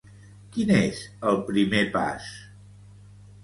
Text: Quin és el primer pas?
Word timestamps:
Quin 0.55 0.71
és 0.77 1.03
el 1.33 1.39
primer 1.51 1.85
pas? 1.99 2.33